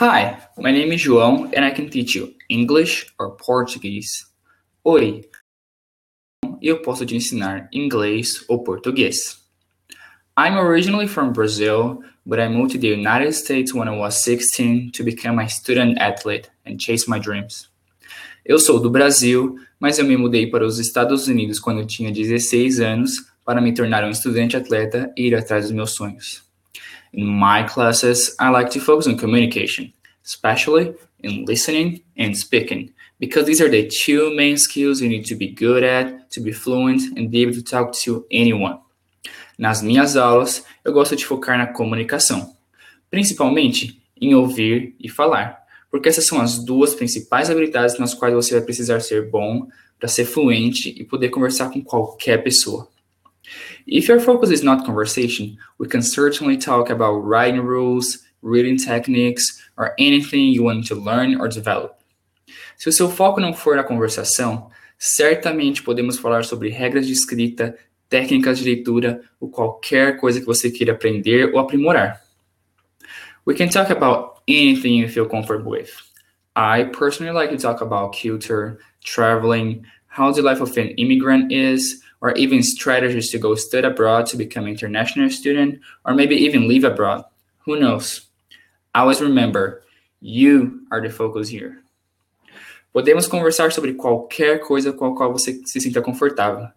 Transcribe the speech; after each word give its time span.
Hi, 0.00 0.38
my 0.56 0.72
name 0.72 0.92
is 0.92 1.02
João 1.02 1.52
and 1.54 1.62
I 1.62 1.72
can 1.72 1.90
teach 1.90 2.14
you 2.14 2.32
English 2.48 3.12
or 3.18 3.36
Portuguese. 3.36 4.24
Oi, 4.82 5.20
eu 6.62 6.80
posso 6.80 7.04
te 7.04 7.14
ensinar 7.14 7.68
inglês 7.70 8.42
ou 8.48 8.64
português. 8.64 9.36
I'm 10.38 10.56
originally 10.56 11.06
from 11.06 11.34
Brazil, 11.34 12.02
but 12.24 12.40
I 12.40 12.48
moved 12.48 12.72
to 12.72 12.78
the 12.78 12.88
United 12.88 13.34
States 13.34 13.74
when 13.74 13.88
I 13.88 13.94
was 13.94 14.24
16 14.24 14.92
to 14.92 15.04
become 15.04 15.38
a 15.38 15.46
student 15.50 15.98
athlete 15.98 16.48
and 16.64 16.78
chase 16.78 17.06
my 17.06 17.18
dreams. 17.18 17.68
Eu 18.42 18.58
sou 18.58 18.80
do 18.80 18.88
Brasil, 18.88 19.56
mas 19.78 19.98
eu 19.98 20.06
me 20.06 20.16
mudei 20.16 20.46
para 20.46 20.64
os 20.64 20.78
Estados 20.78 21.26
Unidos 21.28 21.60
quando 21.60 21.84
tinha 21.84 22.10
16 22.10 22.80
anos 22.80 23.12
para 23.44 23.60
me 23.60 23.74
tornar 23.74 24.02
um 24.04 24.10
estudante 24.10 24.56
atleta 24.56 25.12
e 25.14 25.26
ir 25.26 25.34
atrás 25.34 25.64
dos 25.64 25.72
meus 25.72 25.90
sonhos. 25.90 26.49
In 27.12 27.26
my 27.26 27.64
classes, 27.64 28.34
I 28.38 28.50
like 28.50 28.70
to 28.70 28.80
focus 28.80 29.06
on 29.06 29.16
communication, 29.16 29.92
especially 30.24 30.94
in 31.22 31.44
listening 31.44 32.02
and 32.16 32.36
speaking, 32.36 32.92
because 33.18 33.46
these 33.46 33.60
are 33.60 33.68
the 33.68 33.90
two 34.04 34.34
main 34.36 34.56
skills 34.56 35.00
you 35.00 35.08
need 35.08 35.24
to 35.26 35.34
be 35.34 35.48
good 35.48 35.82
at, 35.82 36.30
to 36.30 36.40
be 36.40 36.52
fluent, 36.52 37.02
and 37.18 37.30
be 37.30 37.42
able 37.42 37.54
to 37.54 37.62
talk 37.62 37.92
to 38.04 38.24
anyone. 38.30 38.78
Nas 39.58 39.82
minhas 39.82 40.16
aulas, 40.16 40.64
eu 40.84 40.92
gosto 40.92 41.16
de 41.16 41.26
focar 41.26 41.58
na 41.58 41.66
comunicação, 41.66 42.54
principalmente 43.10 44.00
em 44.20 44.34
ouvir 44.34 44.94
e 45.00 45.08
falar, 45.08 45.58
porque 45.90 46.08
essas 46.08 46.26
são 46.26 46.40
as 46.40 46.64
duas 46.64 46.94
principais 46.94 47.50
habilidades 47.50 47.98
nas 47.98 48.14
quais 48.14 48.34
você 48.34 48.54
vai 48.54 48.62
precisar 48.62 49.00
ser 49.00 49.28
bom 49.28 49.66
para 49.98 50.08
ser 50.08 50.24
fluente 50.24 50.94
e 50.96 51.04
poder 51.04 51.28
conversar 51.28 51.70
com 51.70 51.82
qualquer 51.82 52.42
pessoa. 52.42 52.88
If 53.86 54.08
your 54.08 54.20
focus 54.20 54.50
is 54.50 54.62
not 54.62 54.84
conversation, 54.84 55.56
we 55.78 55.88
can 55.88 56.02
certainly 56.02 56.56
talk 56.56 56.90
about 56.90 57.24
writing 57.24 57.60
rules, 57.60 58.24
reading 58.42 58.76
techniques, 58.76 59.60
or 59.76 59.94
anything 59.98 60.52
you 60.52 60.64
want 60.64 60.86
to 60.88 60.94
learn 60.94 61.40
or 61.40 61.48
develop. 61.48 61.96
Se 62.76 62.88
o 62.88 62.92
seu 62.92 63.08
foco 63.08 63.40
não 63.40 63.52
for 63.52 63.76
na 63.76 63.84
conversação, 63.84 64.70
certamente 64.98 65.82
podemos 65.82 66.18
falar 66.18 66.44
sobre 66.44 66.70
regras 66.70 67.06
de 67.06 67.12
escrita, 67.12 67.76
técnicas 68.08 68.58
de 68.58 68.64
leitura 68.64 69.22
ou 69.38 69.50
qualquer 69.50 70.18
coisa 70.18 70.40
que 70.40 70.46
você 70.46 70.70
queira 70.70 70.92
aprender 70.92 71.52
ou 71.52 71.58
aprimorar. 71.58 72.22
We 73.46 73.54
can 73.54 73.68
talk 73.68 73.90
about 73.90 74.40
anything 74.48 75.00
you 75.00 75.08
feel 75.08 75.26
comfortable 75.26 75.70
with. 75.70 75.90
I 76.54 76.84
personally 76.84 77.32
like 77.32 77.56
to 77.56 77.60
talk 77.60 77.80
about 77.80 78.12
culture, 78.12 78.78
traveling, 79.02 79.84
how 80.08 80.32
the 80.32 80.42
life 80.42 80.60
of 80.60 80.76
an 80.76 80.88
immigrant 80.96 81.52
is, 81.52 82.02
or 82.20 82.32
even 82.32 82.62
strategies 82.62 83.30
to 83.30 83.38
go 83.38 83.54
study 83.54 83.86
abroad 83.86 84.26
to 84.26 84.36
become 84.36 84.64
an 84.64 84.70
international 84.70 85.30
student, 85.30 85.80
or 86.04 86.14
maybe 86.14 86.36
even 86.36 86.68
live 86.68 86.84
abroad. 86.84 87.24
Who 87.66 87.78
knows? 87.78 88.28
Always 88.94 89.20
remember, 89.20 89.82
you 90.20 90.86
are 90.90 91.00
the 91.00 91.10
focus 91.10 91.48
here. 91.48 91.78
Podemos 92.92 93.28
conversar 93.28 93.72
sobre 93.72 93.94
qualquer 93.94 94.60
coisa 94.60 94.92
com 94.92 95.06
a 95.06 95.16
qual 95.16 95.32
você 95.32 95.60
se 95.64 95.80
sinta 95.80 96.02
confortável. 96.02 96.68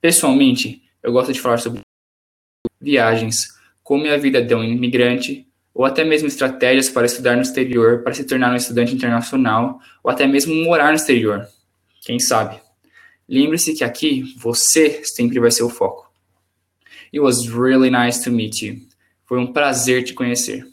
Pessoalmente, 0.00 0.82
eu 1.02 1.12
gosto 1.12 1.32
de 1.32 1.40
falar 1.40 1.58
sobre 1.58 1.80
viagens, 2.80 3.46
como 3.82 4.06
é 4.06 4.14
a 4.14 4.18
vida 4.18 4.42
de 4.42 4.54
um 4.54 4.64
imigrante, 4.64 5.46
ou 5.72 5.84
até 5.84 6.04
mesmo 6.04 6.26
estratégias 6.26 6.88
para 6.88 7.06
estudar 7.06 7.36
no 7.36 7.42
exterior, 7.42 8.02
para 8.02 8.12
se 8.12 8.24
tornar 8.24 8.52
um 8.52 8.56
estudante 8.56 8.94
internacional, 8.94 9.78
ou 10.02 10.10
até 10.10 10.26
mesmo 10.26 10.54
morar 10.64 10.88
no 10.88 10.96
exterior. 10.96 11.46
Quem 12.02 12.18
sabe? 12.18 12.60
Lembre-se 13.30 13.74
que 13.74 13.84
aqui 13.84 14.34
você 14.36 15.02
sempre 15.04 15.38
vai 15.38 15.52
ser 15.52 15.62
o 15.62 15.70
foco. 15.70 16.10
It 17.14 17.20
was 17.20 17.48
really 17.48 17.88
nice 17.88 18.24
to 18.24 18.30
meet 18.32 18.60
you. 18.60 18.80
Foi 19.24 19.38
um 19.38 19.52
prazer 19.52 20.02
te 20.02 20.12
conhecer. 20.12 20.66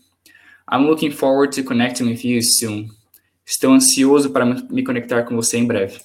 I'm 0.67 0.87
looking 0.87 1.11
forward 1.11 1.55
to 1.55 1.63
connecting 1.63 2.05
with 2.05 2.25
you 2.25 2.41
soon. 2.41 2.89
Estou 3.45 3.73
ansioso 3.73 4.31
para 4.31 4.43
me 4.43 4.83
conectar 4.83 5.23
com 5.23 5.35
você 5.35 5.57
em 5.57 5.67
breve. 5.67 5.99